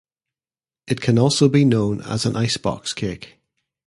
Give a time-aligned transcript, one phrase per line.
[0.87, 3.37] It can also be known as an "ice-box cake".